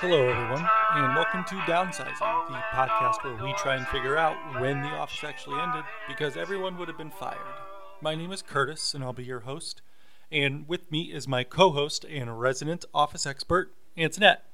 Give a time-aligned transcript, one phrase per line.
[0.00, 4.80] Hello, everyone, and welcome to Downsizing, the podcast where we try and figure out when
[4.80, 7.36] The Office actually ended because everyone would have been fired.
[8.00, 9.82] My name is Curtis, and I'll be your host.
[10.32, 14.46] And with me is my co host and resident Office expert, Antoinette.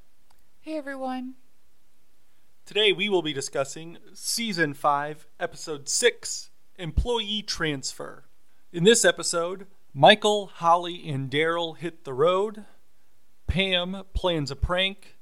[0.63, 1.35] Hey everyone.
[2.65, 8.25] Today we will be discussing Season 5, Episode 6 Employee Transfer.
[8.73, 12.65] In this episode, Michael, Holly, and Darryl hit the road.
[13.47, 15.16] Pam plans a prank.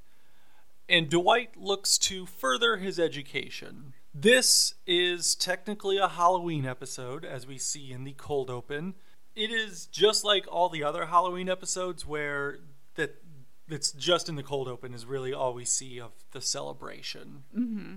[0.87, 3.93] And Dwight looks to further his education.
[4.13, 8.93] This is technically a Halloween episode, as we see in the cold open.
[9.35, 12.59] It is just like all the other Halloween episodes where
[12.95, 13.21] that
[13.67, 17.43] that's just in the cold open is really all we see of the celebration.
[17.57, 17.95] Mm-hmm.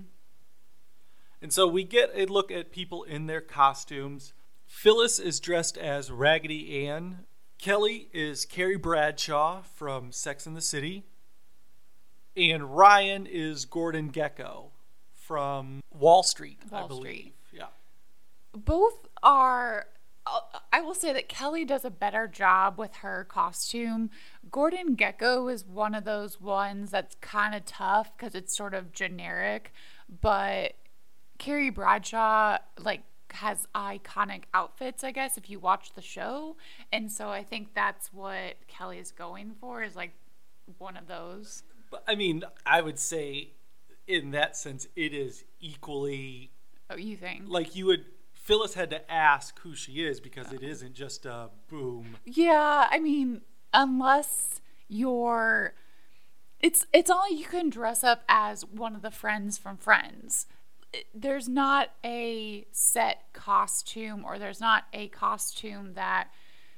[1.41, 4.33] And so we get a look at people in their costumes.
[4.65, 7.25] Phyllis is dressed as Raggedy Ann.
[7.59, 11.05] Kelly is Carrie Bradshaw from Sex and the City.
[12.39, 14.69] And Ryan is Gordon Gekko
[15.13, 17.03] from Wall Street, I believe.
[17.03, 17.33] Street.
[17.51, 17.65] Yeah.
[18.55, 19.87] Both are.
[20.25, 20.39] uh,
[20.71, 24.09] I will say that Kelly does a better job with her costume.
[24.49, 28.93] Gordon Gekko is one of those ones that's kind of tough because it's sort of
[28.93, 29.73] generic,
[30.21, 30.75] but
[31.39, 36.55] Carrie Bradshaw like has iconic outfits, I guess, if you watch the show.
[36.91, 40.13] And so I think that's what Kelly is going for is like
[40.77, 41.63] one of those.
[41.89, 43.51] But I mean, I would say
[44.07, 46.51] in that sense, it is equally
[46.89, 47.43] Oh, you think?
[47.47, 48.05] like you would.
[48.33, 52.17] Phyllis had to ask who she is because it isn't just a boom.
[52.25, 53.41] Yeah, I mean,
[53.73, 55.75] unless you're
[56.59, 60.47] it's it's only you can dress up as one of the friends from Friends.
[61.13, 66.29] There's not a set costume or there's not a costume that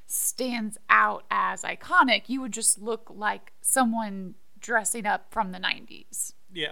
[0.06, 2.24] stands out as iconic.
[2.28, 6.34] You would just look like someone dressing up from the 90s.
[6.54, 6.72] Yeah.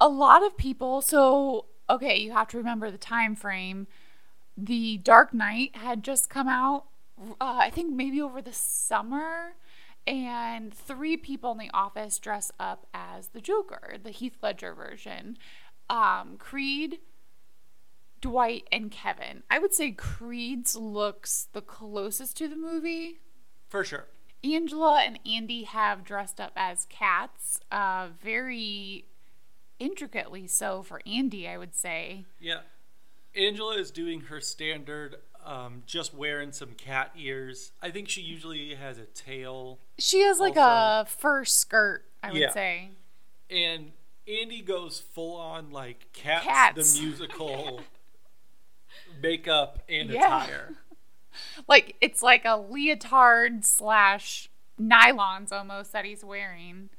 [0.00, 3.86] a lot of people so okay you have to remember the time frame
[4.56, 6.84] the dark knight had just come out
[7.40, 9.54] uh, i think maybe over the summer
[10.06, 15.36] and three people in the office dress up as the joker the heath ledger version
[15.88, 16.98] um, creed
[18.20, 23.20] dwight and kevin i would say creed's looks the closest to the movie
[23.68, 24.06] For sure.
[24.42, 29.04] Angela and Andy have dressed up as cats, uh, very
[29.78, 32.24] intricately so for Andy, I would say.
[32.38, 32.60] Yeah.
[33.34, 37.72] Angela is doing her standard, um, just wearing some cat ears.
[37.82, 39.78] I think she usually has a tail.
[39.98, 42.50] She has like Also- a fur skirt, I would Yeah.
[42.52, 42.90] say.
[43.48, 43.92] And
[44.26, 46.94] Andy goes full on like Cats, Cats.
[46.94, 47.80] the musical
[49.22, 50.42] makeup and Yeah.
[50.44, 50.74] attire.
[51.68, 54.48] Like it's like a leotard slash
[54.80, 56.90] nylons almost that he's wearing.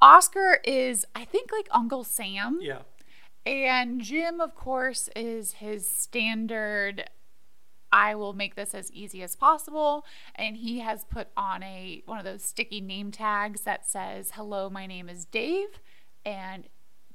[0.00, 2.58] Oscar is, I think, like Uncle Sam.
[2.60, 2.82] Yeah.
[3.44, 7.10] And Jim, of course, is his standard.
[7.90, 10.04] I will make this as easy as possible.
[10.34, 14.68] And he has put on a one of those sticky name tags that says, Hello,
[14.68, 15.80] my name is Dave.
[16.24, 16.68] And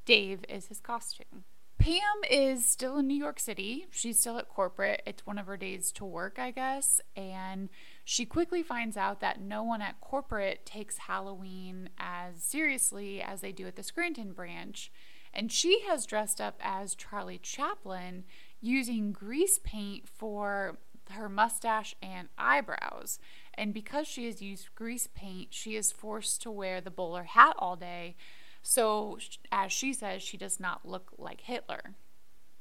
[0.06, 1.44] Dave is his costume.
[1.84, 3.88] Pam is still in New York City.
[3.92, 5.02] She's still at corporate.
[5.06, 7.02] It's one of her days to work, I guess.
[7.14, 7.68] And
[8.06, 13.52] she quickly finds out that no one at corporate takes Halloween as seriously as they
[13.52, 14.94] do at the Scranton branch.
[15.34, 18.24] And she has dressed up as Charlie Chaplin
[18.62, 20.78] using grease paint for
[21.10, 23.20] her mustache and eyebrows.
[23.56, 27.58] And because she has used grease paint, she is forced to wear the bowler hat
[27.60, 28.16] all day.
[28.64, 29.20] So,
[29.52, 31.96] as she says, she does not look like Hitler.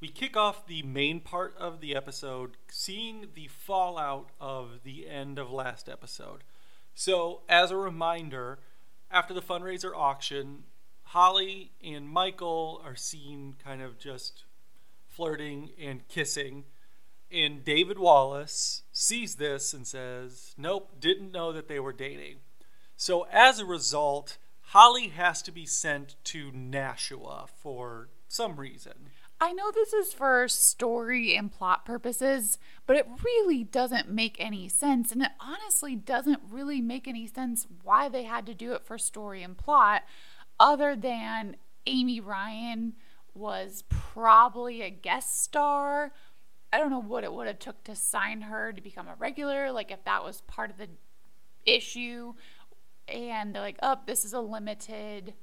[0.01, 5.39] We kick off the main part of the episode seeing the fallout of the end
[5.39, 6.43] of last episode.
[6.93, 8.59] So, as a reminder,
[9.09, 10.63] after the fundraiser auction,
[11.03, 14.43] Holly and Michael are seen kind of just
[15.07, 16.65] flirting and kissing.
[17.31, 22.37] And David Wallace sees this and says, Nope, didn't know that they were dating.
[22.97, 24.37] So, as a result,
[24.67, 29.09] Holly has to be sent to Nashua for some reason.
[29.39, 32.57] I know this is for story and plot purposes,
[32.87, 35.11] but it really doesn't make any sense.
[35.11, 38.97] And it honestly doesn't really make any sense why they had to do it for
[38.97, 40.03] story and plot,
[40.59, 42.93] other than Amy Ryan
[43.35, 46.13] was probably a guest star.
[46.71, 49.71] I don't know what it would have took to sign her to become a regular,
[49.71, 50.87] like if that was part of the
[51.65, 52.33] issue.
[53.07, 55.33] And they're like, oh, this is a limited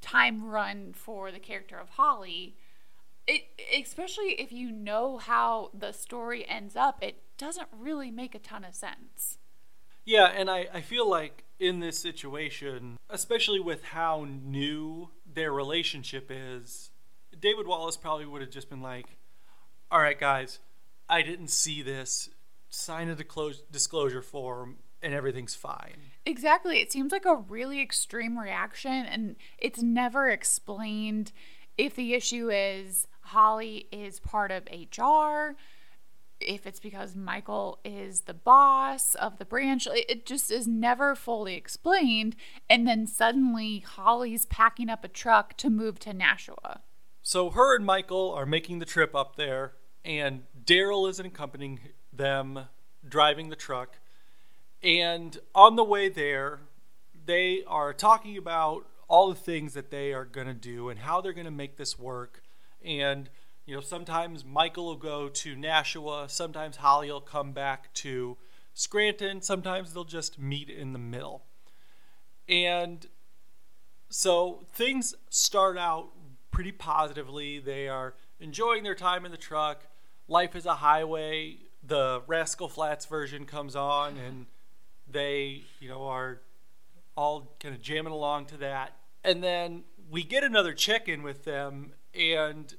[0.00, 2.56] time run for the character of Holly
[3.26, 3.44] it
[3.76, 8.64] especially if you know how the story ends up, it doesn't really make a ton
[8.64, 9.38] of sense.
[10.04, 16.30] Yeah, and I, I feel like in this situation, especially with how new their relationship
[16.30, 16.90] is,
[17.38, 19.16] David Wallace probably would have just been like,
[19.90, 20.58] all right, guys,
[21.08, 22.28] I didn't see this.
[22.68, 23.16] Sign a
[23.70, 26.12] disclosure form and everything's fine.
[26.26, 26.80] Exactly.
[26.80, 31.32] It seems like a really extreme reaction, and it's never explained
[31.76, 35.56] if the issue is Holly is part of HR,
[36.40, 39.86] if it's because Michael is the boss of the branch.
[39.90, 42.36] It just is never fully explained.
[42.68, 46.82] And then suddenly Holly's packing up a truck to move to Nashua.
[47.22, 49.72] So her and Michael are making the trip up there,
[50.04, 51.80] and Darryl is accompanying
[52.12, 52.66] them
[53.06, 53.98] driving the truck.
[54.84, 56.60] And on the way there,
[57.24, 61.22] they are talking about all the things that they are going to do and how
[61.22, 62.42] they're going to make this work.
[62.84, 63.30] And,
[63.64, 68.36] you know, sometimes Michael will go to Nashua, sometimes Holly will come back to
[68.74, 71.44] Scranton, sometimes they'll just meet in the middle.
[72.46, 73.06] And
[74.10, 76.10] so things start out
[76.50, 77.58] pretty positively.
[77.58, 79.86] They are enjoying their time in the truck.
[80.28, 81.56] Life is a highway.
[81.82, 84.46] The Rascal Flatts version comes on, and
[85.14, 86.40] they, you know, are
[87.16, 88.96] all kind of jamming along to that.
[89.22, 92.74] And then we get another check in with them, and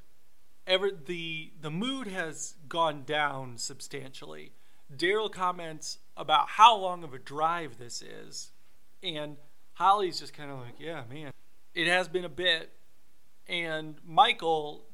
[0.68, 4.52] ever the the mood has gone down substantially.
[4.96, 8.52] Darryl comments about how long of a drive this is,
[9.02, 9.38] and
[9.74, 11.32] Holly's just kind of like, "Yeah, man,
[11.74, 12.72] it has been a bit."
[13.48, 14.86] And Michael,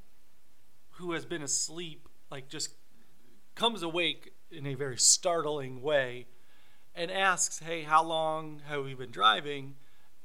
[0.92, 2.76] who has been asleep, like just
[3.56, 6.28] comes awake in a very startling way
[6.96, 9.76] and asks, "Hey, how long have we been driving?"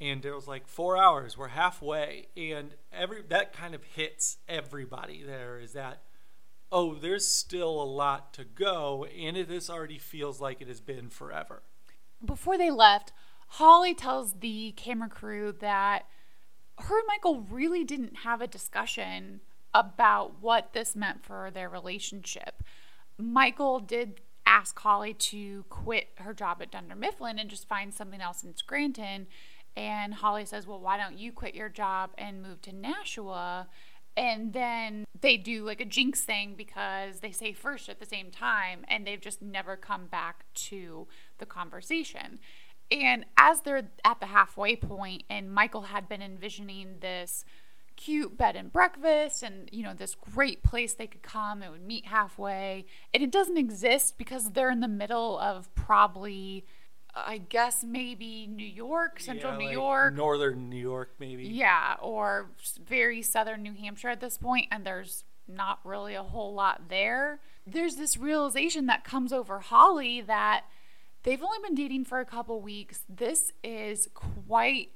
[0.01, 1.39] And Darryl's like, four hours.
[1.39, 5.23] We're halfway." And every that kind of hits everybody.
[5.23, 6.03] There is that,
[6.71, 11.09] oh, there's still a lot to go, and this already feels like it has been
[11.09, 11.63] forever.
[12.25, 13.13] Before they left,
[13.49, 16.07] Holly tells the camera crew that
[16.79, 19.41] her and Michael really didn't have a discussion
[19.73, 22.63] about what this meant for their relationship.
[23.19, 28.21] Michael did ask Holly to quit her job at Dunder Mifflin and just find something
[28.21, 29.27] else in Scranton.
[29.77, 33.69] And Holly says, Well, why don't you quit your job and move to Nashua?
[34.17, 38.31] And then they do like a jinx thing because they say first at the same
[38.31, 41.07] time and they've just never come back to
[41.37, 42.39] the conversation.
[42.91, 47.45] And as they're at the halfway point, and Michael had been envisioning this
[47.97, 51.87] cute bed and breakfast and you know this great place they could come and would
[51.87, 52.85] meet halfway.
[53.13, 56.65] And it doesn't exist because they're in the middle of probably
[57.19, 60.15] i guess maybe new york central yeah, new like york.
[60.15, 61.45] northern new york maybe.
[61.45, 62.51] Yeah or
[62.87, 67.41] very southern new hampshire at this point and there's not really a whole lot there.
[67.67, 70.65] There's this realization that comes over holly that
[71.23, 73.03] they've only been dating for a couple weeks.
[73.09, 74.91] This is quite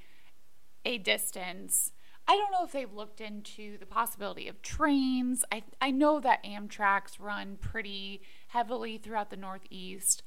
[0.84, 1.92] a distance
[2.30, 5.44] I don't know if they've looked into the possibility of trains.
[5.50, 10.22] I, I know that Amtrak's run pretty heavily throughout the Northeast.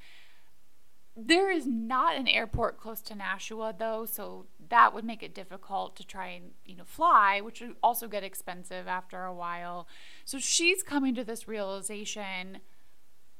[1.16, 5.96] There is not an airport close to Nashua though, so that would make it difficult
[5.96, 9.88] to try and, you know, fly, which would also get expensive after a while.
[10.26, 12.58] So she's coming to this realization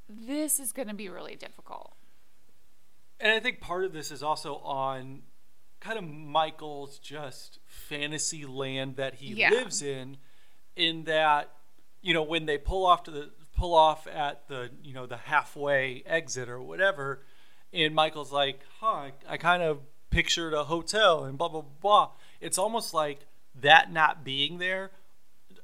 [0.09, 1.93] this is going to be really difficult.
[3.19, 5.21] And I think part of this is also on
[5.85, 9.51] kind of Michael's just fantasy land that he yeah.
[9.51, 10.17] lives in,
[10.75, 11.51] in that
[12.01, 15.17] you know when they pull off to the pull off at the you know the
[15.17, 17.21] halfway exit or whatever,
[17.71, 22.09] and Michael's like, huh, I, I kind of pictured a hotel and blah blah blah.
[22.41, 23.19] It's almost like
[23.61, 24.91] that not being there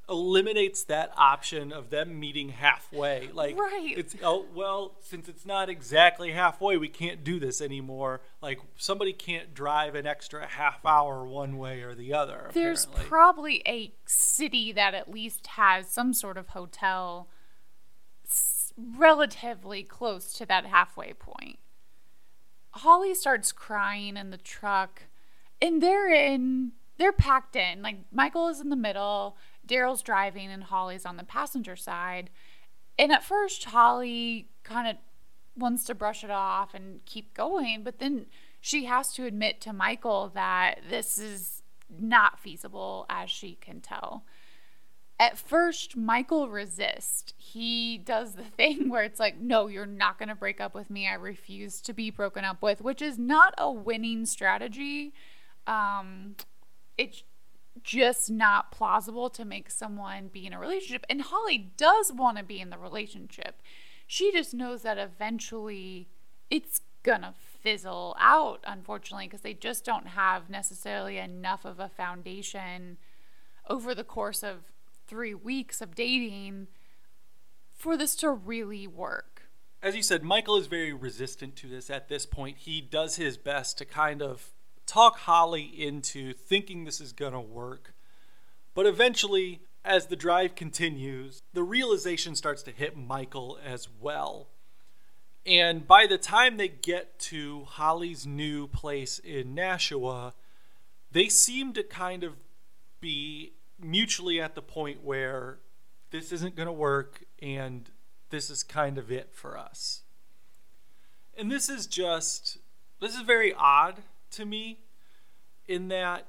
[0.10, 3.30] eliminates that option of them meeting halfway.
[3.34, 3.94] Like, right.
[3.96, 8.22] it's oh well, since it's not exactly halfway, we can't do this anymore.
[8.42, 12.50] Like, somebody can't drive an extra half hour one way or the other.
[12.54, 13.10] There's apparently.
[13.10, 17.28] probably a city that at least has some sort of hotel
[18.98, 21.60] relatively close to that halfway point.
[22.72, 25.04] Holly starts crying in the truck,
[25.62, 26.72] and they're in.
[26.98, 27.82] They're packed in.
[27.82, 29.36] Like Michael is in the middle.
[29.68, 32.30] Darryl's driving and Holly's on the passenger side.
[32.98, 34.98] And at first, Holly kind of
[35.56, 38.28] wants to brush it off and keep going, but then
[38.60, 44.24] she has to admit to Michael that this is not feasible, as she can tell.
[45.20, 47.34] At first, Michael resists.
[47.38, 50.90] He does the thing where it's like, no, you're not going to break up with
[50.90, 51.08] me.
[51.08, 55.14] I refuse to be broken up with, which is not a winning strategy.
[55.68, 56.36] Um,
[56.98, 57.24] it
[57.84, 61.06] just not plausible to make someone be in a relationship.
[61.10, 63.62] And Holly does want to be in the relationship.
[64.08, 66.10] She just knows that eventually
[66.50, 72.98] it's gonna fizzle out, unfortunately, because they just don't have necessarily enough of a foundation
[73.70, 74.72] over the course of
[75.08, 76.68] three weeks of dating
[77.74, 79.44] for this to really work.
[79.82, 82.60] As you said, Michael is very resistant to this at this point.
[82.60, 84.52] He does his best to kind of
[84.86, 87.94] talk Holly into thinking this is going to work.
[88.74, 94.48] But eventually, as the drive continues, the realization starts to hit Michael as well.
[95.46, 100.34] And by the time they get to Holly's new place in Nashua,
[101.12, 102.36] they seem to kind of
[103.00, 105.58] be mutually at the point where
[106.12, 107.90] this isn't going to work and
[108.30, 110.04] this is kind of it for us.
[111.38, 112.60] And this is just,
[113.00, 114.80] this is very odd to me
[115.68, 116.28] in that,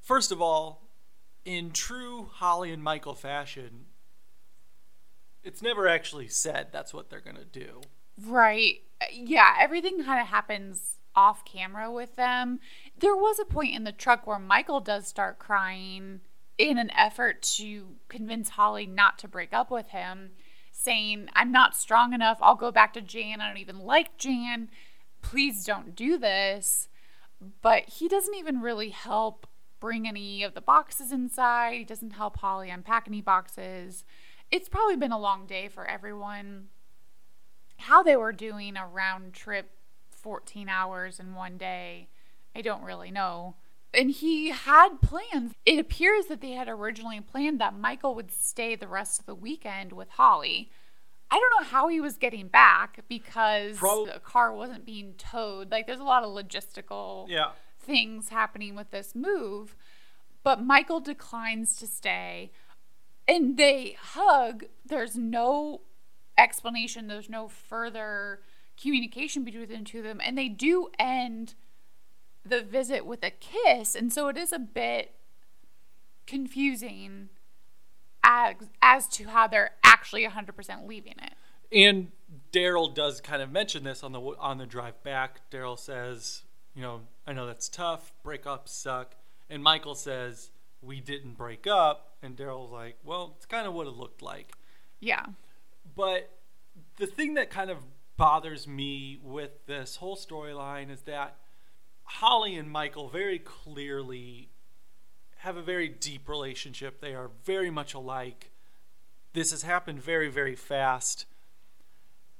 [0.00, 0.82] first of all,
[1.44, 3.86] in true Holly and Michael fashion,
[5.42, 7.80] it's never actually said that's what they're going to do.
[8.22, 8.82] Right.
[9.12, 12.60] Yeah, everything kind of happens off camera with them.
[12.98, 16.20] There was a point in the truck where Michael does start crying
[16.58, 20.32] in an effort to convince Holly not to break up with him,
[20.72, 22.38] saying, I'm not strong enough.
[22.42, 23.40] I'll go back to Jan.
[23.40, 24.68] I don't even like Jan.
[25.22, 26.89] Please don't do this.
[27.62, 29.46] But he doesn't even really help
[29.80, 31.78] bring any of the boxes inside.
[31.78, 34.04] He doesn't help Holly unpack any boxes.
[34.50, 36.68] It's probably been a long day for everyone.
[37.78, 39.70] How they were doing a round trip
[40.10, 42.08] 14 hours in one day,
[42.54, 43.56] I don't really know.
[43.92, 45.54] And he had plans.
[45.64, 49.34] It appears that they had originally planned that Michael would stay the rest of the
[49.34, 50.70] weekend with Holly.
[51.30, 55.70] I don't know how he was getting back because Pro- the car wasn't being towed.
[55.70, 57.50] Like, there's a lot of logistical yeah.
[57.78, 59.76] things happening with this move.
[60.42, 62.50] But Michael declines to stay.
[63.28, 64.64] And they hug.
[64.84, 65.82] There's no
[66.36, 68.40] explanation, there's no further
[68.80, 70.20] communication between the two of them.
[70.24, 71.54] And they do end
[72.44, 73.94] the visit with a kiss.
[73.94, 75.14] And so it is a bit
[76.26, 77.28] confusing
[78.30, 81.32] as, as to how they're actually 100% leaving it.
[81.72, 82.12] And
[82.52, 85.40] Darryl does kind of mention this on the on the drive back.
[85.50, 86.42] Darryl says,
[86.74, 88.12] you know, I know that's tough.
[88.24, 89.16] Breakups suck.
[89.48, 92.14] And Michael says, we didn't break up.
[92.22, 94.52] And Darryl's like, well, it's kind of what it looked like.
[95.00, 95.26] Yeah.
[95.96, 96.30] But
[96.98, 97.78] the thing that kind of
[98.16, 101.36] bothers me with this whole storyline is that
[102.04, 104.49] Holly and Michael very clearly
[105.40, 107.00] have a very deep relationship.
[107.00, 108.50] They are very much alike.
[109.32, 111.24] This has happened very, very fast.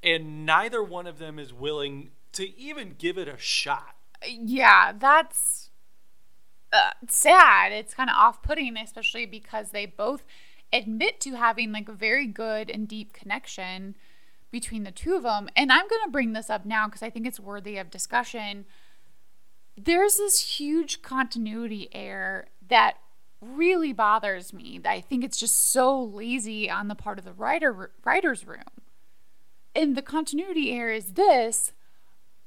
[0.02, 3.96] And neither one of them is willing to even give it a shot.
[4.26, 5.70] Yeah, that's
[6.74, 7.72] uh, sad.
[7.72, 10.22] It's kind of off putting, especially because they both
[10.70, 13.94] admit to having like a very good and deep connection
[14.50, 15.48] between the two of them.
[15.56, 18.66] And I'm going to bring this up now because I think it's worthy of discussion.
[19.74, 22.96] There's this huge continuity error that
[23.40, 24.80] really bothers me.
[24.84, 28.64] I think it's just so lazy on the part of the writer writer's room.
[29.74, 31.72] And the continuity error is this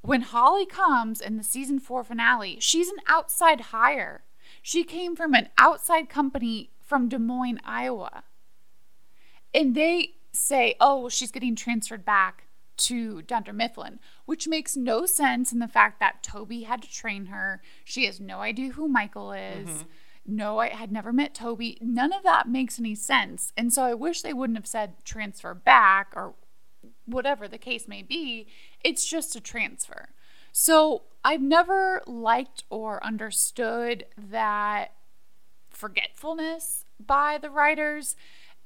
[0.02, 4.24] when Holly comes in the season 4 finale, she's an outside hire.
[4.60, 8.24] She came from an outside company from Des Moines, Iowa.
[9.54, 12.44] And they say, oh, she's getting transferred back
[12.76, 17.26] to Dunder Mifflin, which makes no sense in the fact that Toby had to train
[17.26, 17.62] her.
[17.84, 19.68] She has no idea who Michael is.
[19.68, 19.88] Mm-hmm.
[20.26, 21.78] No, I had never met Toby.
[21.80, 23.52] None of that makes any sense.
[23.56, 26.34] And so I wish they wouldn't have said transfer back or
[27.04, 28.46] whatever the case may be.
[28.82, 30.10] It's just a transfer.
[30.52, 34.92] So I've never liked or understood that
[35.70, 38.16] forgetfulness by the writers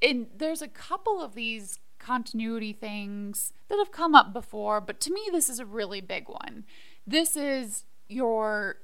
[0.01, 5.13] and there's a couple of these continuity things that have come up before, but to
[5.13, 6.63] me, this is a really big one.
[7.05, 8.77] This is your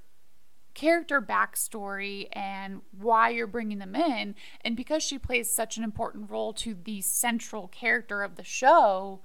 [0.76, 4.36] character backstory and why you're bringing them in.
[4.62, 9.22] And because she plays such an important role to the central character of the show,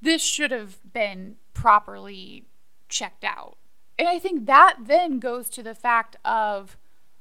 [0.00, 2.46] this should have been properly
[2.88, 3.58] checked out.
[3.98, 6.78] And I think that then goes to the fact of,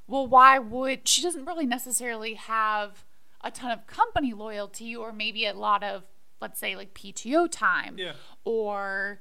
[0.07, 3.03] well, why would she doesn't really necessarily have
[3.41, 6.03] a ton of company loyalty or maybe a lot of
[6.41, 8.13] let's say like PTO time yeah.
[8.45, 9.19] or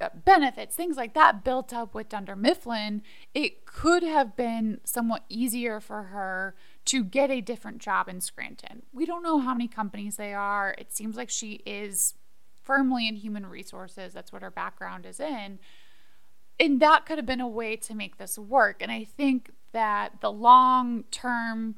[0.00, 3.02] Uh, benefits, things like that built up with Dunder Mifflin,
[3.34, 6.54] it could have been somewhat easier for her
[6.86, 8.82] to get a different job in Scranton.
[8.92, 10.74] We don't know how many companies they are.
[10.78, 12.14] It seems like she is
[12.62, 14.14] firmly in human resources.
[14.14, 15.58] That's what her background is in.
[16.58, 18.80] And that could have been a way to make this work.
[18.80, 21.76] And I think that the long term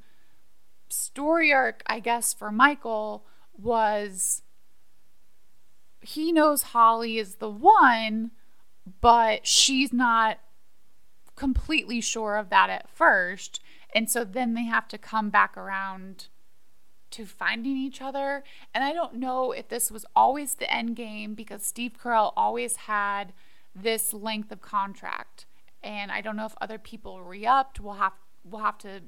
[0.88, 4.42] story arc, I guess, for Michael was
[6.02, 8.32] he knows Holly is the one,
[9.00, 10.38] but she's not
[11.36, 13.60] completely sure of that at first.
[13.94, 16.28] And so then they have to come back around
[17.10, 18.42] to finding each other.
[18.74, 22.76] And I don't know if this was always the end game because Steve Carell always
[22.76, 23.32] had
[23.74, 25.46] this length of contract.
[25.82, 27.80] And I don't know if other people re-upped.
[27.80, 29.02] We'll have we'll have to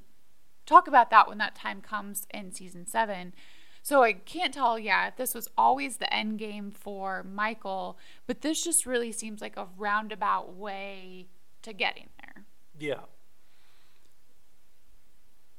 [0.66, 3.32] talk about that when that time comes in season seven.
[3.84, 8.40] So I can't tell, yeah, if this was always the end game for Michael, but
[8.40, 11.26] this just really seems like a roundabout way
[11.60, 12.46] to getting there.
[12.78, 13.02] Yeah.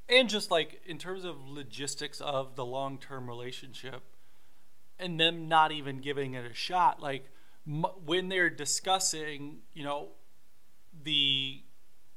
[0.10, 4.02] And just like in terms of logistics of the long term relationship
[4.98, 7.30] and them not even giving it a shot, like
[7.68, 10.08] m- when they're discussing, you know,
[11.04, 11.62] the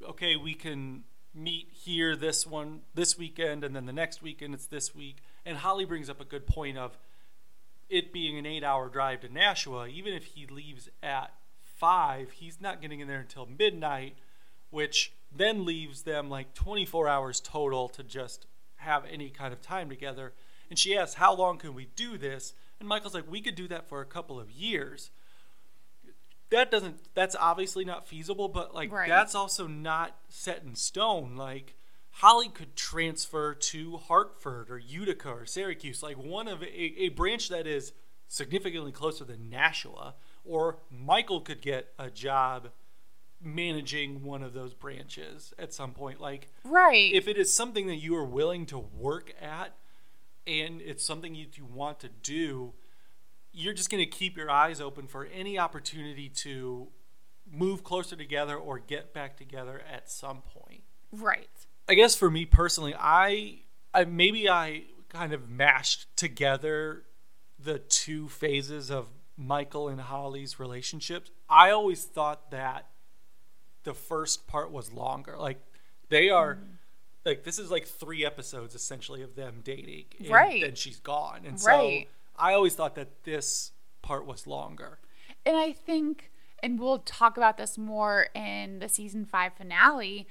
[0.03, 4.67] okay, we can meet here this one this weekend and then the next weekend it's
[4.67, 6.97] this week and holly brings up a good point of
[7.89, 12.61] it being an eight hour drive to nashua even if he leaves at five he's
[12.61, 14.17] not getting in there until midnight
[14.71, 19.89] which then leaves them like 24 hours total to just have any kind of time
[19.89, 20.33] together.
[20.71, 22.55] And she asks how long can we do this?
[22.81, 25.11] And michael's like we could do that for a couple of years.
[26.51, 29.09] That doesn't that's obviously not feasible but like Right.
[29.09, 31.37] that's also not set in stone.
[31.37, 31.75] Like
[32.19, 37.49] holly could transfer to hartford or utica or syracuse like one of a, a branch
[37.49, 37.93] that is
[38.29, 42.69] significantly closer than nashua or michael could get a job
[43.41, 47.13] managing one of those branches at some point like Right.
[47.13, 49.77] if it is something that you are willing to work at
[50.47, 52.73] and it's something you, you want to do,
[53.53, 56.89] you're just going to keep your eyes open for any opportunity to
[57.51, 60.83] move closer together or get back together at some point.
[61.13, 61.67] right.
[61.89, 63.61] I guess for me personally, I,
[63.95, 67.05] I maybe I kind of mashed together
[67.59, 71.31] the two phases of Michael and Holly's relationships.
[71.49, 72.89] I always thought that
[73.85, 75.37] the first part was longer.
[75.39, 75.61] Like
[76.09, 76.65] they are mm.
[77.25, 80.07] like this is like three episodes essentially of them dating.
[80.19, 80.61] And Right.
[80.61, 81.41] then she's gone.
[81.47, 82.07] And Right.
[82.07, 83.73] so I always thought that this
[84.03, 84.99] part was longer.
[85.47, 86.31] And I think,
[86.63, 90.27] and we'll talk about this more in the season five finale,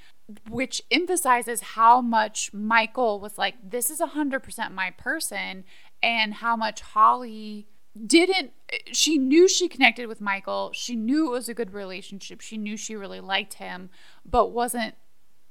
[0.50, 5.64] which emphasizes how much Michael was like, this is 100% my person,
[6.04, 7.68] and how much Holly
[8.06, 8.52] didn't.
[8.92, 10.72] She knew she connected with Michael.
[10.74, 12.42] She knew it was a good relationship.
[12.42, 13.90] She knew she really liked him,
[14.26, 14.96] but wasn't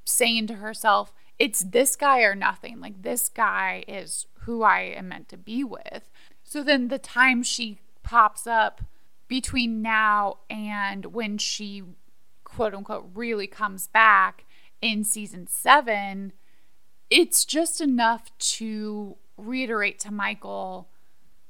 [0.05, 2.81] saying to herself, it's this guy or nothing.
[2.81, 6.11] Like, this guy is who I am meant to be with.
[6.45, 8.83] So then the time she pops up
[9.27, 11.83] between now and when she
[12.45, 14.46] quote unquote really comes back
[14.81, 16.33] in season seven,
[17.11, 20.89] it's just enough to reiterate to Michael,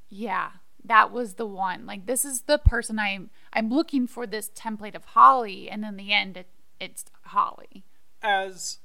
[0.08, 0.50] yeah,
[0.84, 1.86] that was the one.
[1.86, 5.96] Like this is the person I'm I'm looking for this template of Holly, and in
[5.96, 6.48] the end it,
[6.80, 7.84] it's Holly.
[8.22, 8.78] as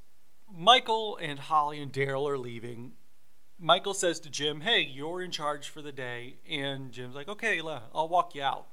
[0.54, 2.93] Michael and Holly and Darryl are leaving,
[3.60, 7.62] Michael says to Jim, "Hey, you're in charge for the day." And Jim's like, "Okay,
[7.62, 8.67] I'll walk you out."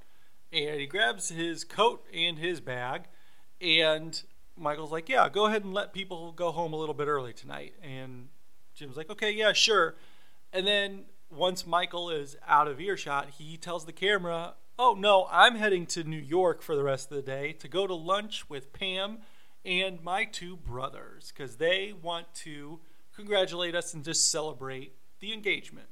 [0.53, 3.05] And he grabs his coat and his bag,
[3.61, 4.23] and
[4.59, 7.75] Michael's like, "Yeah, go ahead and let people go home a little bit early tonight."
[7.83, 8.29] And
[8.75, 9.97] Jim's like, "Okay, yeah, sure."
[10.53, 15.57] And then once Michael is out of earshot, he tells the camera, "Oh no, I'm
[15.57, 18.73] heading to New York for the rest of the day to go to lunch with
[18.73, 19.19] Pam
[19.65, 22.81] and my two brothers because they want to
[23.15, 25.89] congratulate us and just celebrate the engagement."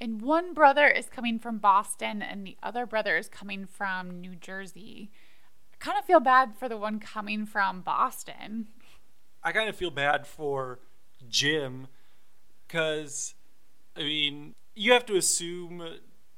[0.00, 4.34] And one brother is coming from Boston, and the other brother is coming from New
[4.34, 5.12] Jersey.
[5.82, 8.68] I kind of feel bad for the one coming from Boston.
[9.42, 10.78] I kind of feel bad for
[11.28, 11.88] Jim
[12.68, 13.34] because,
[13.96, 15.82] I mean, you have to assume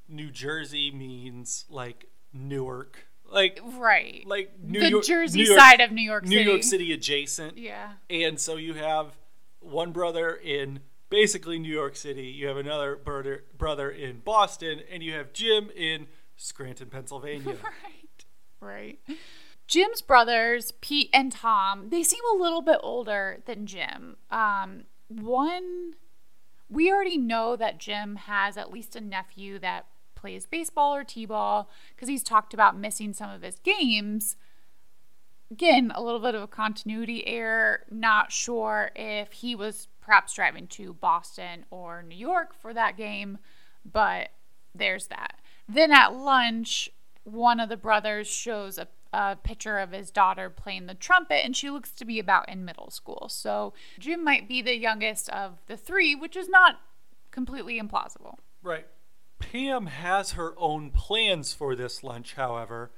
[0.09, 4.25] New Jersey means like Newark, like Right.
[4.27, 6.37] like New the York, Jersey New York- side of New York City.
[6.43, 7.93] New York City adjacent, Yeah.
[8.09, 9.19] and so you have
[9.61, 10.81] one brother in
[11.11, 15.71] basically New York City, you have another brother brother in Boston, and you have Jim
[15.77, 17.57] in Scranton, Pennsylvania.
[17.63, 18.04] Right.
[18.65, 18.99] Right.
[19.67, 24.17] Jim's brothers, Pete and Tom, they seem a little bit older than Jim.
[24.31, 25.95] Um, one,
[26.69, 31.27] we already know that Jim has at least a nephew that plays baseball or t
[31.27, 34.37] ball because he's talked about missing some of his games.
[35.51, 37.85] Again, a little bit of a continuity error.
[37.91, 43.39] Not sure if he was perhaps driving to Boston or New York for that game,
[43.85, 44.31] but
[44.75, 45.41] there's that.
[45.69, 46.91] Then at lunch,
[47.25, 51.57] one of the brothers shows a, a picture of his daughter playing the trumpet, and
[51.57, 53.29] she looks to be about in middle school.
[53.29, 56.81] So Jim might be the youngest of the three, which is not
[57.31, 58.37] completely implausible.
[58.63, 58.87] Right.
[59.39, 62.91] Pam has her own plans for this lunch, however.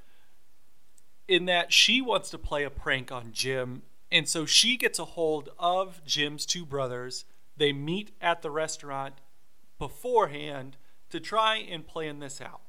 [1.28, 3.82] in that she wants to play a prank on Jim.
[4.10, 7.24] And so she gets a hold of Jim's two brothers.
[7.56, 9.14] They meet at the restaurant
[9.78, 10.76] beforehand
[11.10, 12.60] to try and plan this out.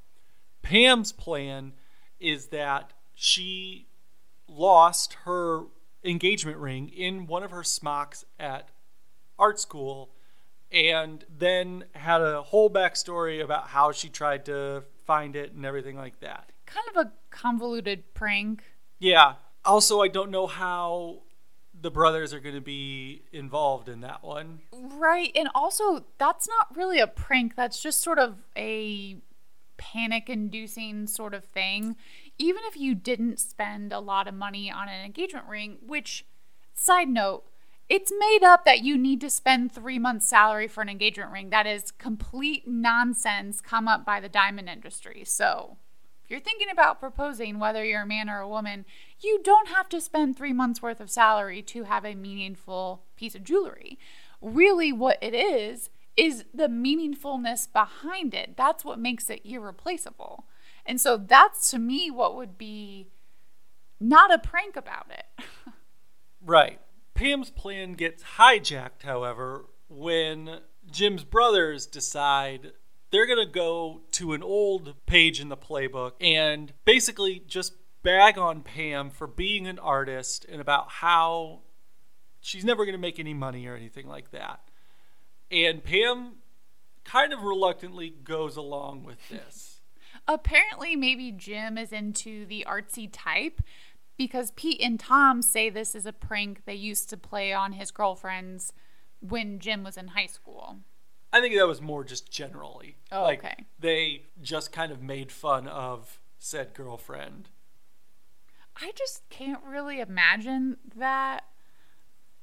[0.68, 1.72] Pam's plan
[2.20, 3.88] is that she
[4.50, 5.64] lost her
[6.04, 8.70] engagement ring in one of her smocks at
[9.40, 10.10] art school
[10.70, 15.96] and then had a whole backstory about how she tried to find it and everything
[15.96, 16.52] like that.
[16.66, 18.64] Kind of a convoluted prank.
[19.00, 19.36] Yeah.
[19.64, 21.22] Also, I don't know how
[21.80, 24.60] the brothers are going to be involved in that one.
[24.74, 25.32] Right.
[25.34, 27.56] And also, that's not really a prank.
[27.56, 29.16] That's just sort of a
[29.78, 31.96] panic inducing sort of thing.
[32.38, 36.26] Even if you didn't spend a lot of money on an engagement ring, which,
[36.74, 37.44] side note,
[37.90, 41.50] it's made up that you need to spend three months' salary for an engagement ring.
[41.52, 45.24] That is complete nonsense come up by the diamond industry.
[45.26, 45.78] So,
[46.26, 48.84] if you're thinking about proposing, whether you're a man or a woman,
[49.22, 53.34] you don't have to spend three months' worth of salary to have a meaningful piece
[53.34, 53.98] of jewelry.
[54.42, 58.58] Really, what it is, is the meaningfulness behind it.
[58.58, 60.46] That's what makes it irreplaceable.
[60.86, 63.08] And so, that's to me what would be
[64.00, 65.46] not a prank about it.
[66.46, 66.80] right.
[67.14, 70.60] Pam's plan gets hijacked, however, when
[70.92, 72.74] Jim's brothers decide
[73.12, 78.38] they're going to go to an old page in the playbook and basically just bag
[78.38, 81.62] on Pam for being an artist and about how
[82.42, 84.62] she's never going to make any money or anything like that.
[85.52, 86.34] And Pam
[87.04, 89.82] kind of reluctantly goes along with this.
[90.28, 93.62] Apparently, maybe Jim is into the artsy type
[94.18, 97.92] because Pete and Tom say this is a prank they used to play on his
[97.92, 98.74] girlfriends
[99.22, 100.78] when Jim was in high school.
[101.32, 102.98] I think that was more just generally.
[103.12, 103.66] Oh, like, okay.
[103.80, 107.50] They just kind of made fun of said girlfriend.
[108.76, 111.46] I just can't really imagine that.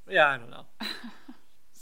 [0.08, 0.66] Yeah, I don't know.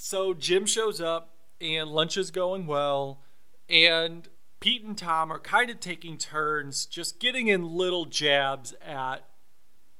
[0.02, 3.20] so Jim shows up and lunch is going well
[3.68, 9.28] and Pete and Tom are kind of taking turns just getting in little jabs at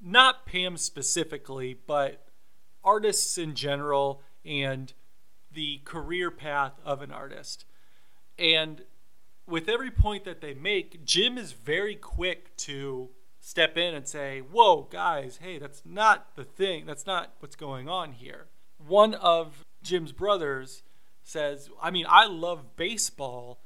[0.00, 2.26] not Pam specifically, but
[2.82, 4.92] artists in general and
[5.52, 7.64] the career path of an artist.
[8.36, 8.82] And
[9.46, 14.40] with every point that they make, Jim is very quick to step in and say,
[14.40, 16.86] Whoa, guys, hey, that's not the thing.
[16.86, 18.46] That's not what's going on here.
[18.84, 20.82] One of Jim's brothers
[21.22, 23.60] says, I mean, I love baseball,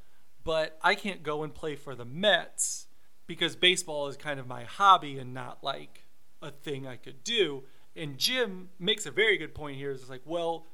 [0.44, 2.86] but I can't go and play for the Mets
[3.26, 6.04] because baseball is kind of my hobby and not like
[6.42, 7.64] a thing I could do.
[7.94, 9.90] And Jim makes a very good point here.
[9.90, 10.66] It's like, well,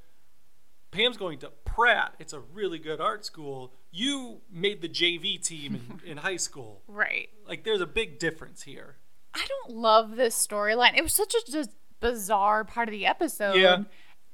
[0.91, 2.15] Pam's going to Pratt.
[2.19, 3.73] It's a really good art school.
[3.91, 6.83] You made the JV team in, in high school.
[6.87, 7.29] Right.
[7.47, 8.97] Like, there's a big difference here.
[9.35, 10.97] I don't love this storyline.
[10.97, 13.57] It was such a just bizarre part of the episode.
[13.57, 13.85] Yeah.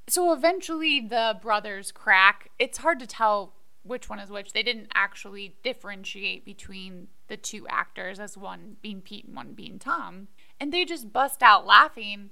[0.08, 2.50] So eventually the brothers crack.
[2.58, 4.52] It's hard to tell which one is which.
[4.52, 9.78] They didn't actually differentiate between the two actors as one being Pete and one being
[9.78, 10.28] Tom.
[10.58, 12.30] And they just bust out laughing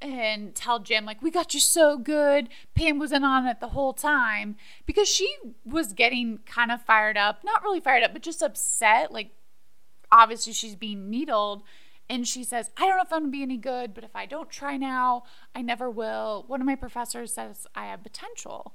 [0.00, 2.48] and tell Jim, like, we got you so good.
[2.74, 5.32] Pam was in on it the whole time because she
[5.64, 7.44] was getting kind of fired up.
[7.44, 9.12] Not really fired up, but just upset.
[9.12, 9.30] Like,
[10.10, 11.62] obviously, she's being needled.
[12.10, 14.14] And she says, I don't know if I'm going to be any good, but if
[14.14, 15.22] I don't try now,
[15.54, 16.44] I never will.
[16.46, 18.74] One of my professors says I have potential.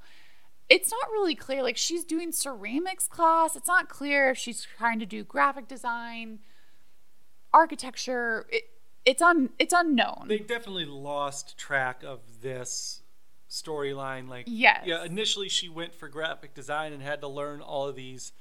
[0.70, 1.62] It's not really clear.
[1.62, 3.56] Like, she's doing ceramics class.
[3.56, 6.40] It's not clear if she's trying to do graphic design,
[7.54, 8.46] architecture.
[8.50, 8.63] It,
[9.06, 10.26] it's un it's unknown.
[10.28, 13.02] They definitely lost track of this
[13.50, 14.28] storyline.
[14.28, 14.84] Like, Yes.
[14.86, 18.34] yeah, initially she went for graphic design and had to learn all of these,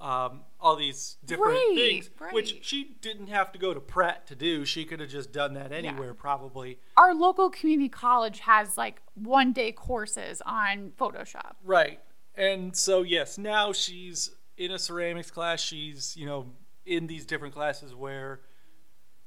[0.00, 2.32] um, all these different Right, things, right.
[2.32, 4.64] which she didn't have to go to Pratt to do.
[4.64, 6.78] She could have just done that anywhere, probably.
[6.96, 11.52] Our local community college has like one day courses on Photoshop.
[11.64, 12.00] Right.
[12.34, 15.60] And so yes, now she's in a ceramics class.
[15.60, 16.46] She's, you know,
[16.86, 18.40] in these different classes where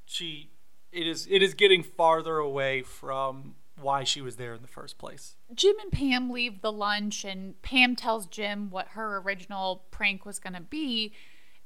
[0.06, 0.50] she
[0.92, 4.98] it is it is getting farther away from why she was there in the first
[4.98, 5.36] place.
[5.54, 10.40] Jim and Pam leave the lunch, and Pam tells Jim what her original prank was
[10.40, 11.14] going to be.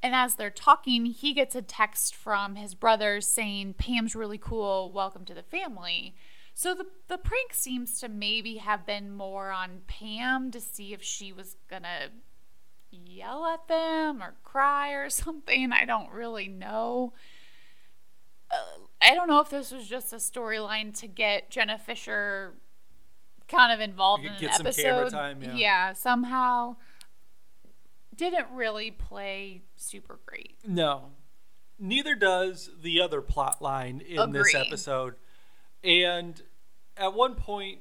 [0.01, 4.91] And as they're talking, he gets a text from his brother saying, Pam's really cool.
[4.91, 6.15] Welcome to the family.
[6.53, 11.03] So the, the prank seems to maybe have been more on Pam to see if
[11.03, 12.09] she was going to
[12.91, 15.71] yell at them or cry or something.
[15.71, 17.13] I don't really know.
[18.51, 18.55] Uh,
[19.01, 22.53] I don't know if this was just a storyline to get Jenna Fischer
[23.47, 24.83] kind of involved in an some episode.
[24.83, 25.93] camera time, yeah.
[25.93, 26.75] somehow
[28.15, 30.55] didn't really play super great.
[30.65, 31.11] No.
[31.79, 35.13] neither does the other plot line in this episode.
[35.83, 36.41] And
[36.97, 37.79] at one point,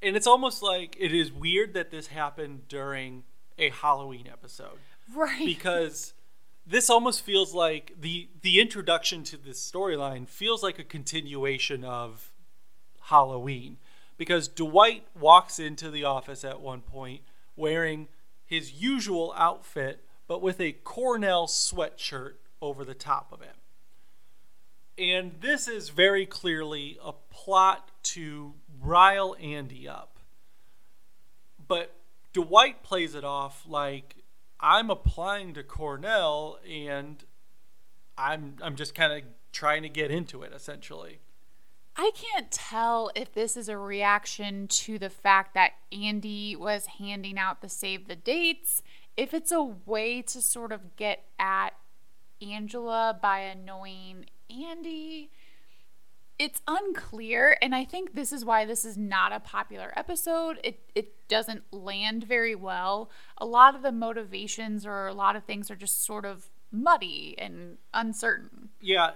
[0.00, 3.24] and it's almost like it is weird that this happened during
[3.58, 4.78] a Halloween episode
[5.14, 5.44] Right.
[5.44, 6.13] because
[6.66, 12.32] this almost feels like the the introduction to this storyline feels like a continuation of
[13.02, 13.78] Halloween
[14.16, 17.22] because Dwight walks into the office at one point
[17.56, 18.08] wearing
[18.44, 23.56] his usual outfit but with a Cornell sweatshirt over the top of it.
[24.96, 30.18] And this is very clearly a plot to rile Andy up.
[31.66, 31.94] But
[32.32, 34.16] Dwight plays it off like
[34.64, 37.22] I'm applying to Cornell and
[38.16, 39.20] I'm I'm just kind of
[39.52, 41.20] trying to get into it essentially.
[41.96, 47.38] I can't tell if this is a reaction to the fact that Andy was handing
[47.38, 48.82] out the save the dates,
[49.18, 51.74] if it's a way to sort of get at
[52.40, 55.30] Angela by annoying Andy.
[56.38, 60.58] It's unclear, and I think this is why this is not a popular episode.
[60.64, 63.10] It it doesn't land very well.
[63.38, 67.36] A lot of the motivations or a lot of things are just sort of muddy
[67.38, 68.70] and uncertain.
[68.80, 69.12] Yeah,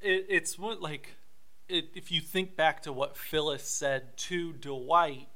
[0.00, 1.16] it, it's what like
[1.68, 5.28] it, if you think back to what Phyllis said to Dwight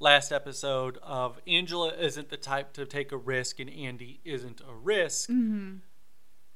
[0.00, 4.72] last episode of Angela isn't the type to take a risk and Andy isn't a
[4.72, 5.28] risk.
[5.28, 5.78] Mm-hmm.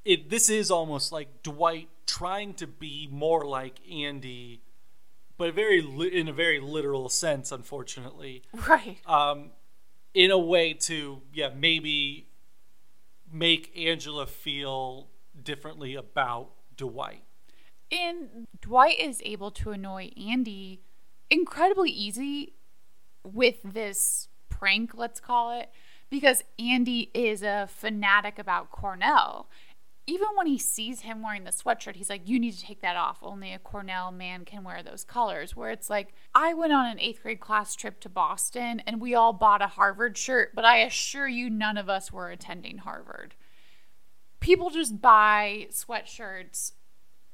[0.04, 4.62] It this is almost like Dwight trying to be more like Andy,
[5.36, 8.42] but very li- in a very literal sense, unfortunately.
[8.68, 8.98] Right.
[9.06, 9.50] um,
[10.14, 12.26] in a way to yeah maybe
[13.32, 15.08] make Angela feel
[15.42, 17.24] differently about Dwight.
[17.90, 20.80] And Dwight is able to annoy Andy
[21.30, 22.52] incredibly easy
[23.24, 25.70] with this prank, let's call it,
[26.10, 29.48] because Andy is a fanatic about Cornell.
[30.06, 32.96] Even when he sees him wearing the sweatshirt, he's like, You need to take that
[32.96, 33.18] off.
[33.22, 35.54] Only a Cornell man can wear those colors.
[35.54, 39.14] Where it's like, I went on an eighth grade class trip to Boston and we
[39.14, 43.34] all bought a Harvard shirt, but I assure you, none of us were attending Harvard.
[44.40, 46.72] People just buy sweatshirts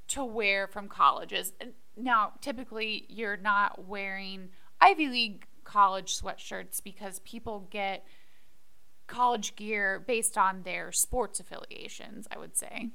[0.09, 1.53] to wear from colleges.
[1.97, 4.51] Now, typically, you're not wearing
[4.81, 8.05] Ivy League college sweatshirts because people get
[9.09, 12.91] college gear based on their sports affiliations, I would say.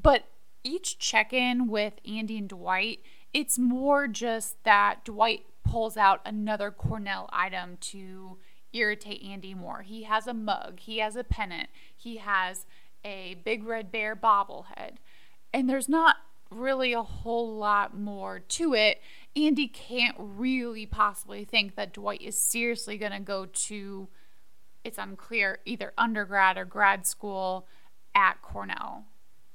[0.00, 0.24] But
[0.62, 3.00] each check in with Andy and Dwight,
[3.32, 8.38] it's more just that Dwight pulls out another Cornell item to
[8.72, 9.82] irritate Andy more.
[9.82, 12.66] He has a mug, he has a pennant, he has
[13.04, 14.96] a big red bear bobblehead.
[15.52, 16.16] And there's not
[16.50, 19.00] really a whole lot more to it.
[19.34, 24.08] Andy can't really possibly think that Dwight is seriously going to go to,
[24.84, 27.66] it's unclear, either undergrad or grad school
[28.14, 29.04] at Cornell.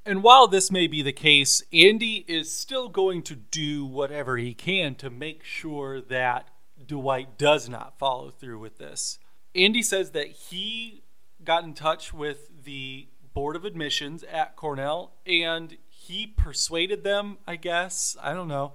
[0.05, 4.53] And while this may be the case, Andy is still going to do whatever he
[4.53, 6.47] can to make sure that
[6.85, 9.19] Dwight does not follow through with this.
[9.53, 11.03] Andy says that he
[11.43, 17.57] got in touch with the Board of Admissions at Cornell and he persuaded them, I
[17.57, 18.73] guess, I don't know,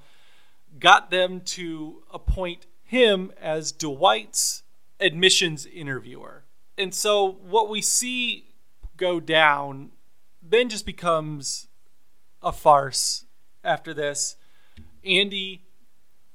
[0.78, 4.62] got them to appoint him as Dwight's
[5.00, 6.41] admissions interviewer.
[6.78, 8.46] And so what we see
[8.96, 9.90] go down
[10.42, 11.68] then just becomes
[12.42, 13.24] a farce
[13.62, 14.36] after this.
[15.04, 15.64] Andy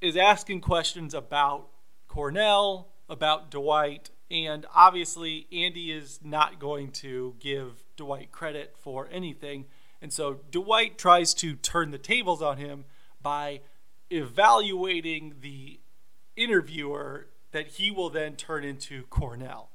[0.00, 1.68] is asking questions about
[2.06, 9.66] Cornell, about Dwight, and obviously Andy is not going to give Dwight credit for anything.
[10.00, 12.84] And so Dwight tries to turn the tables on him
[13.20, 13.60] by
[14.10, 15.80] evaluating the
[16.36, 19.70] interviewer that he will then turn into Cornell.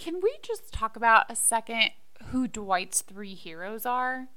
[0.00, 1.90] Can we just talk about a second
[2.28, 4.28] who Dwight's three heroes are?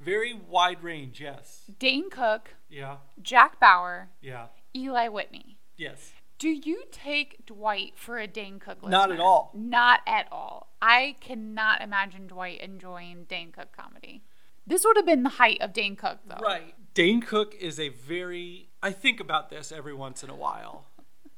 [0.00, 1.70] Very wide range, yes.
[1.78, 5.58] Dane Cook, Yeah, Jack Bauer, yeah, Eli Whitney.
[5.76, 6.12] yes.
[6.40, 8.90] Do you take Dwight for a Dane Cook listener?
[8.90, 9.52] Not at all.
[9.54, 10.72] Not at all.
[10.82, 14.24] I cannot imagine Dwight enjoying Dane Cook comedy.
[14.66, 16.44] This would have been the height of Dane Cook, though.
[16.44, 16.74] Right.
[16.94, 18.70] Dane Cook is a very.
[18.82, 20.86] I think about this every once in a while.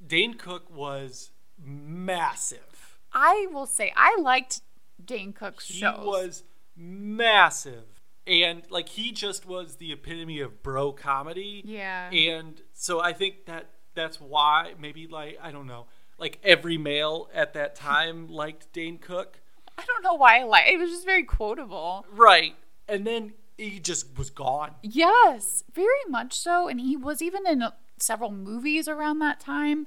[0.06, 2.73] Dane Cook was massive.
[3.14, 4.60] I will say I liked
[5.02, 5.98] Dane Cook's He shows.
[6.00, 6.42] He was
[6.76, 7.84] massive.
[8.26, 11.62] And like he just was the epitome of bro comedy.
[11.64, 12.10] Yeah.
[12.10, 15.86] And so I think that that's why maybe like I don't know,
[16.18, 19.40] like every male at that time liked Dane Cook.
[19.76, 22.06] I don't know why I like it was just very quotable.
[22.12, 22.54] Right.
[22.88, 24.72] And then he just was gone.
[24.82, 26.68] Yes, very much so.
[26.68, 29.86] And he was even in uh, several movies around that time.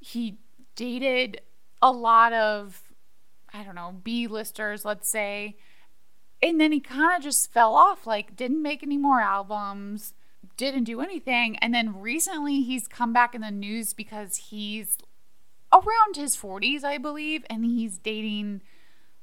[0.00, 0.38] He
[0.74, 1.40] dated
[1.82, 2.82] a lot of,
[3.52, 5.56] I don't know, B listers, let's say.
[6.42, 10.14] And then he kind of just fell off, like, didn't make any more albums,
[10.56, 11.56] didn't do anything.
[11.58, 14.98] And then recently he's come back in the news because he's
[15.72, 18.62] around his 40s, I believe, and he's dating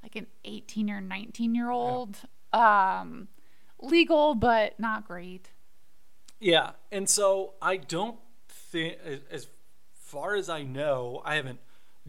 [0.04, 2.18] like an 18 or 19 year old.
[2.54, 3.28] Um,
[3.80, 5.52] legal, but not great.
[6.40, 8.18] Yeah, and so I don't
[8.48, 8.98] think,
[9.32, 9.48] as
[9.94, 11.60] far as I know, I haven't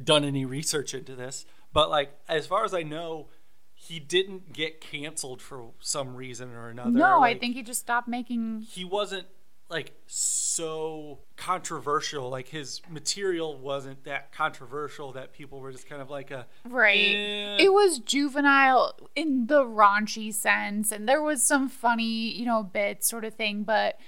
[0.02, 3.28] done any research into this, but like as far as I know,
[3.74, 6.90] he didn't get canceled for some reason or another.
[6.90, 8.62] No, I think he just stopped making.
[8.68, 9.26] he wasn't
[9.70, 12.30] like so controversial.
[12.30, 17.14] Like his material wasn't that controversial that people were just kind of like a Right.
[17.14, 17.56] eh.
[17.60, 23.08] It was juvenile in the raunchy sense, and there was some funny, you know, bits
[23.08, 23.98] sort of thing, but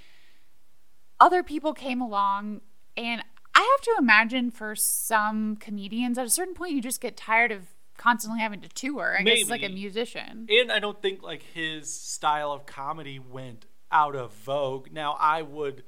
[1.20, 2.62] other people came along,
[2.96, 3.22] and
[3.61, 7.53] I have to imagine for some comedians, at a certain point, you just get tired
[7.53, 7.66] of
[7.99, 9.14] constantly having to tour.
[9.18, 10.46] I guess like a musician.
[10.49, 14.90] and I don't think like his style of comedy went out of vogue.
[14.92, 15.83] Now I would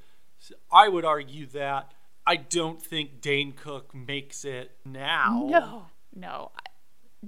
[0.71, 1.93] I would argue that
[2.27, 5.47] I don't think Dane Cook makes it now.
[5.49, 6.51] No, no.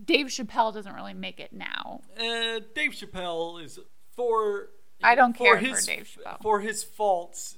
[0.05, 2.03] Dave Chappelle doesn't really make it now.
[2.19, 3.79] Uh, Dave Chappelle is
[4.15, 4.69] for
[5.03, 6.43] I don't care for Dave Chappelle.
[6.43, 7.57] For his faults,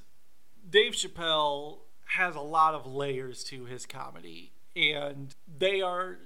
[0.70, 6.18] Dave Chappelle has a lot of layers to his comedy, and they are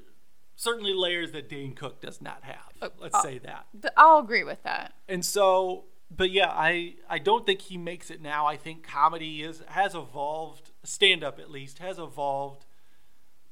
[0.56, 2.92] certainly layers that Dane Cook does not have.
[3.00, 3.66] Let's uh, say that.
[3.96, 4.92] I'll agree with that.
[5.08, 8.46] And so, but yeah, I I don't think he makes it now.
[8.46, 10.70] I think comedy is has evolved.
[10.84, 12.66] Stand up at least has evolved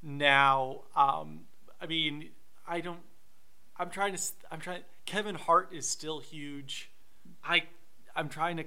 [0.03, 0.83] now.
[0.95, 1.47] Um,
[1.81, 2.31] I mean,
[2.67, 3.01] I don't.
[3.77, 4.23] I'm trying to.
[4.51, 4.83] I'm trying.
[5.07, 6.91] Kevin Hart is still huge.
[7.43, 7.65] I
[8.15, 8.65] I'm trying to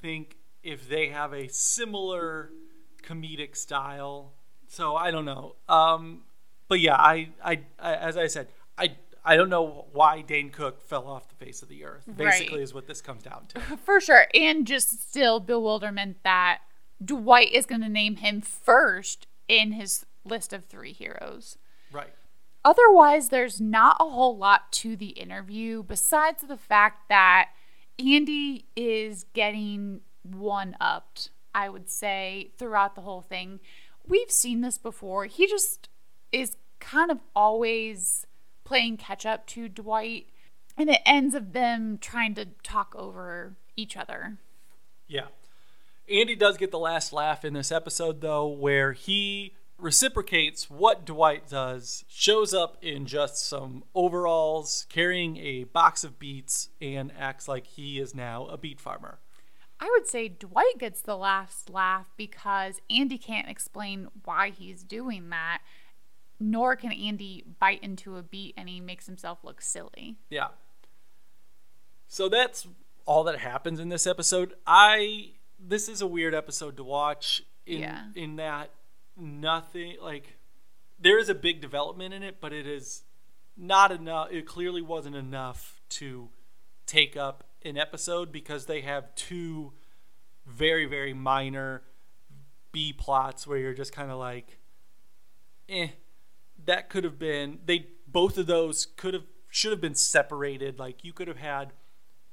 [0.00, 2.50] think if they have a similar
[3.06, 4.32] comedic style.
[4.68, 5.54] So I don't know.
[5.68, 6.22] Um,
[6.68, 10.80] but yeah, I, I, I as I said, I I don't know why Dane Cook
[10.80, 12.04] fell off the face of the earth.
[12.16, 12.62] Basically, Right.
[12.62, 13.60] is what this comes down to.
[13.84, 14.26] For sure.
[14.34, 16.60] And just still bewilderment that
[17.04, 21.58] Dwight is going to name him first in his list of three heroes.
[21.92, 22.12] right.
[22.64, 27.50] Otherwise, there's not a whole lot to the interview besides the fact that
[27.98, 33.60] Andy is getting one upped, I would say, throughout the whole thing.
[34.06, 35.24] We've seen this before.
[35.24, 35.88] He just
[36.30, 38.26] is kind of always
[38.62, 40.26] playing catch up to Dwight,
[40.76, 44.36] and it ends of them trying to talk over each other.
[45.08, 45.28] Yeah.
[46.10, 51.48] Andy does get the last laugh in this episode, though, where he reciprocates what Dwight
[51.48, 57.66] does, shows up in just some overalls, carrying a box of beets, and acts like
[57.66, 59.20] he is now a beet farmer.
[59.78, 65.28] I would say Dwight gets the last laugh because Andy can't explain why he's doing
[65.30, 65.60] that,
[66.40, 70.16] nor can Andy bite into a beet and he makes himself look silly.
[70.30, 70.48] Yeah.
[72.08, 72.66] So that's
[73.04, 74.54] all that happens in this episode.
[74.66, 78.04] I this is a weird episode to watch in Yeah.
[78.14, 78.70] in that
[79.16, 80.36] nothing like
[80.98, 83.02] there is a big development in it, but it is
[83.56, 86.28] not enough it clearly wasn't enough to
[86.86, 89.72] take up an episode because they have two
[90.46, 91.82] very very minor
[92.72, 94.58] B plots where you're just kind of like
[95.68, 95.88] eh
[96.64, 101.04] that could have been they both of those could have should have been separated like
[101.04, 101.72] you could have had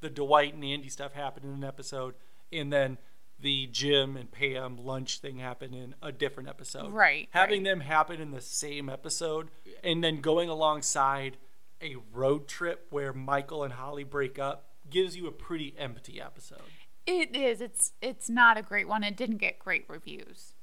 [0.02, 2.14] the Dwight and Andy stuff happen in an episode
[2.52, 2.98] and then
[3.40, 6.94] the Jim and Pam lunch thing happen in a different episode.
[6.94, 7.72] Right, Having right.
[7.72, 9.50] them happen in the same episode
[9.84, 11.38] and then going alongside
[11.82, 16.62] a road trip where Michael and Holly break up gives you a pretty empty episode.
[17.06, 17.62] It is.
[17.62, 19.04] It's it's not a great one.
[19.04, 20.54] It didn't get great reviews.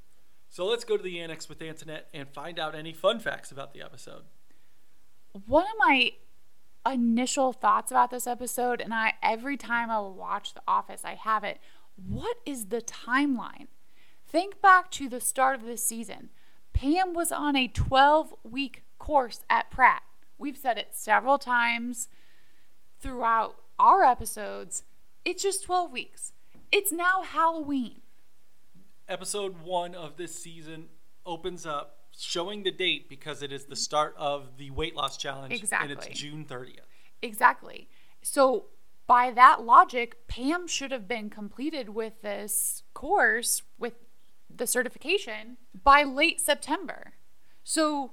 [0.48, 3.72] So let's go to the annex with Antoinette and find out any fun facts about
[3.72, 4.22] the episode.
[5.46, 6.12] One of my
[6.90, 11.44] initial thoughts about this episode, and I every time I watch The Office, I have
[11.44, 11.60] it.
[11.96, 13.68] What is the timeline?
[14.26, 16.30] Think back to the start of this season.
[16.72, 20.02] Pam was on a 12 week course at Pratt.
[20.38, 22.08] We've said it several times
[23.00, 24.84] throughout our episodes.
[25.24, 26.32] It's just 12 weeks.
[26.70, 28.02] It's now Halloween.
[29.08, 30.86] episode one of this season
[31.26, 35.64] opens up showing the date because it is the start of the weight loss challenge
[35.72, 36.80] and it's june 30th
[37.22, 37.88] Exactly.
[38.22, 38.66] So,
[39.06, 43.94] by that logic, Pam should have been completed with this course, with
[44.54, 47.14] the certification, by late September.
[47.64, 48.12] So,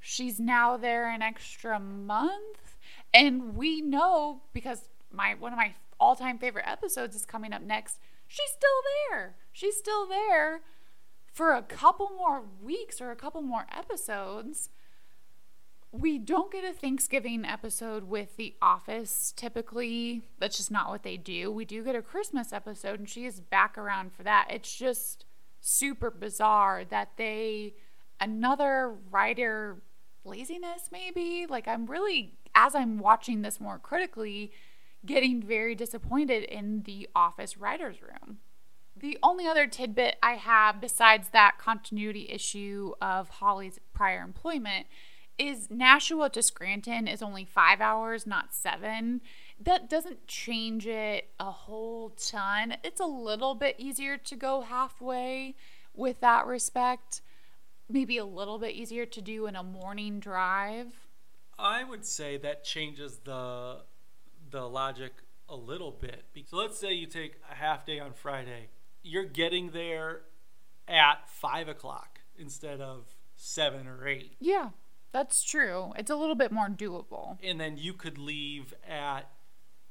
[0.00, 2.76] she's now there an extra month.
[3.12, 7.98] And we know because my one of my all-time favorite episodes is coming up next.
[8.26, 8.68] She's still
[9.10, 9.36] there.
[9.52, 10.60] She's still there
[11.32, 14.70] for a couple more weeks or a couple more episodes.
[15.90, 20.22] We don't get a Thanksgiving episode with The Office typically.
[20.38, 21.50] That's just not what they do.
[21.50, 24.48] We do get a Christmas episode, and she is back around for that.
[24.50, 25.24] It's just
[25.60, 27.74] super bizarre that they,
[28.20, 29.80] another writer
[30.24, 31.46] laziness, maybe.
[31.48, 34.52] Like, I'm really, as I'm watching this more critically,
[35.04, 38.38] getting very disappointed in The Office writer's room.
[38.96, 44.86] The only other tidbit I have besides that continuity issue of Holly's prior employment
[45.38, 49.20] is Nashua to Scranton is only five hours, not seven.
[49.60, 52.76] That doesn't change it a whole ton.
[52.82, 55.54] It's a little bit easier to go halfway
[55.94, 57.22] with that respect.
[57.88, 60.88] Maybe a little bit easier to do in a morning drive.
[61.58, 63.82] I would say that changes the
[64.50, 65.12] the logic
[65.48, 66.24] a little bit.
[66.46, 68.68] So let's say you take a half day on Friday.
[69.02, 70.22] You're getting there
[70.86, 74.36] at five o'clock instead of seven or eight.
[74.40, 74.70] Yeah.
[75.10, 75.92] That's true.
[75.96, 77.38] It's a little bit more doable.
[77.42, 79.30] And then you could leave at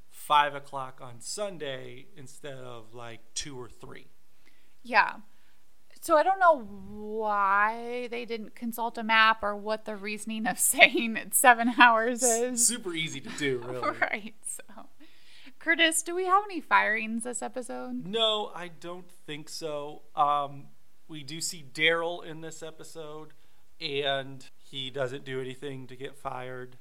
[0.10, 4.08] five o'clock on Sunday instead of like two or three.
[4.84, 5.16] Yeah.
[6.08, 10.58] So I don't know why they didn't consult a map or what the reasoning of
[10.74, 12.66] saying it's seven hours is.
[12.66, 13.90] Super easy to do, really.
[14.00, 14.34] right.
[14.46, 14.64] So,
[15.60, 18.06] Curtis, do we have any firings this episode?
[18.06, 20.04] No, I don't think so.
[20.16, 20.68] Um,
[21.10, 23.34] we do see Darryl in this episode,
[23.82, 26.78] and he doesn't do anything to get fired.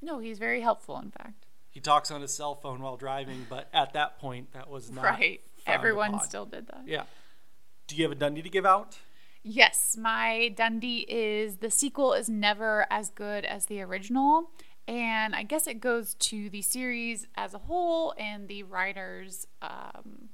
[0.00, 1.46] No, he's very helpful, in fact.
[1.68, 5.02] He talks on his cell phone while driving, but at that point, that was not
[5.02, 5.40] right.
[5.66, 6.82] Everyone still did that.
[6.86, 7.04] Yeah.
[7.86, 8.98] Do you have a Dundie to give out?
[9.42, 14.50] Yes, my Dundie is the sequel is never as good as the original.
[14.86, 20.28] And I guess it goes to the series as a whole and the writers um,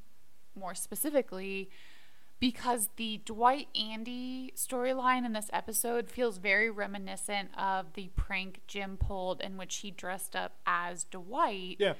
[0.54, 1.70] more specifically
[2.40, 8.96] because the Dwight Andy storyline in this episode feels very reminiscent of the prank Jim
[8.96, 11.76] pulled in which he dressed up as Dwight.
[11.78, 11.94] Yeah.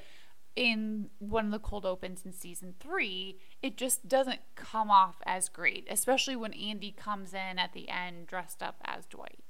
[0.55, 5.49] In one of the cold opens in season three, it just doesn't come off as
[5.49, 9.41] great, especially when Andy comes in at the end dressed up as Dwight.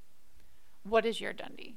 [0.83, 1.75] What is your Dundie?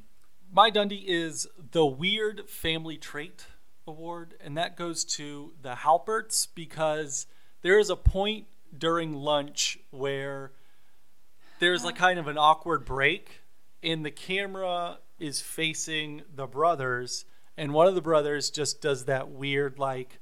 [0.52, 3.46] My Dundie is the Weird Family Trait
[3.86, 7.26] Award, and that goes to the Halperts because
[7.62, 10.52] there is a point during lunch where
[11.58, 13.42] there's like kind of an awkward break
[13.82, 17.24] and the camera is facing the brothers
[17.56, 20.18] and one of the brothers just does that weird like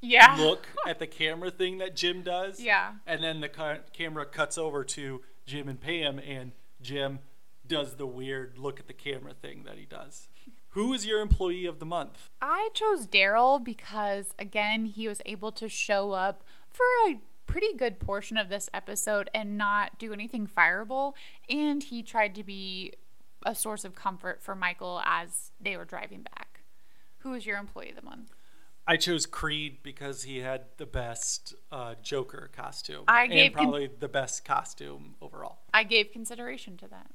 [0.00, 4.24] yeah look at the camera thing that Jim does yeah and then the ca- camera
[4.24, 7.20] cuts over to Jim and Pam and Jim
[7.66, 10.28] does the weird look at the camera thing that he does
[10.70, 15.52] who is your employee of the month I chose Darryl because again he was able
[15.52, 20.46] to show up for a pretty good portion of this episode and not do anything
[20.46, 21.14] fireable.
[21.50, 22.92] And he tried to be
[23.44, 26.60] a source of comfort for Michael as they were driving back.
[27.20, 28.32] Who is your employee of the month?
[28.88, 33.04] I chose Creed because he had the best uh, Joker costume.
[33.06, 35.58] I gave and probably con- the best costume overall.
[35.74, 37.10] I gave consideration to that.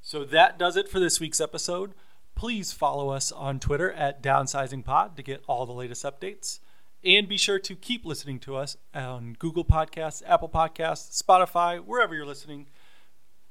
[0.00, 1.94] So that does it for this week's episode.
[2.34, 6.58] Please follow us on Twitter at DownsizingPod to get all the latest updates.
[7.04, 12.12] And be sure to keep listening to us on Google Podcasts, Apple Podcasts, Spotify, wherever
[12.12, 12.66] you're listening.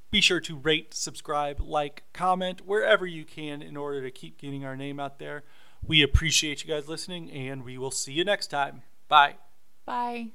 [0.09, 4.65] Be sure to rate, subscribe, like, comment wherever you can in order to keep getting
[4.65, 5.45] our name out there.
[5.85, 8.83] We appreciate you guys listening, and we will see you next time.
[9.07, 9.35] Bye.
[9.85, 10.31] Bye.